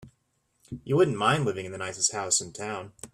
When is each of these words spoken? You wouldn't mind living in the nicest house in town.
You 0.83 0.95
wouldn't 0.95 1.15
mind 1.19 1.45
living 1.45 1.67
in 1.67 1.71
the 1.71 1.77
nicest 1.77 2.11
house 2.11 2.41
in 2.41 2.53
town. 2.53 2.93